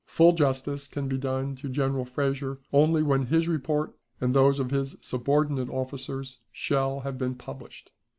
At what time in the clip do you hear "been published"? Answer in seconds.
7.19-7.91